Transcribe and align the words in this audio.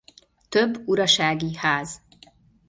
Több 0.49 0.81
urasági 0.87 1.55
ház. 1.55 2.01